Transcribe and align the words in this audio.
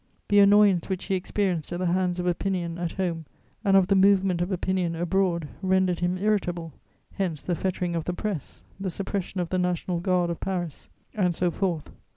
The 0.29 0.39
annoyance 0.39 0.89
which 0.89 1.05
he 1.05 1.13
experienced 1.13 1.71
at 1.71 1.77
the 1.77 1.85
hands 1.85 2.19
of 2.19 2.25
opinion 2.25 2.79
at 2.79 2.93
home 2.93 3.27
and 3.63 3.77
of 3.77 3.85
the 3.85 3.93
movement 3.93 4.41
of 4.41 4.51
opinion 4.51 4.95
abroad 4.95 5.47
rendered 5.61 5.99
him 5.99 6.17
irritable: 6.17 6.73
hence 7.13 7.43
the 7.43 7.53
fettering 7.53 7.95
of 7.95 8.05
the 8.05 8.13
press, 8.13 8.63
the 8.79 8.89
suppression 8.89 9.39
of 9.41 9.49
the 9.49 9.59
National 9.59 9.99
Guard 9.99 10.31
of 10.31 10.39
Paris, 10.39 10.89
and 11.13 11.35
so 11.35 11.51
forth. 11.51 11.91